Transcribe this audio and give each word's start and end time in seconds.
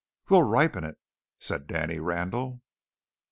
"We'll 0.29 0.41
ripen 0.41 0.83
it!" 0.83 0.97
said 1.37 1.67
Danny 1.67 1.99
Randall. 1.99 2.63